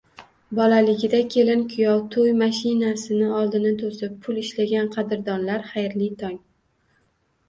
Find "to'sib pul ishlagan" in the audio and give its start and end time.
3.81-4.89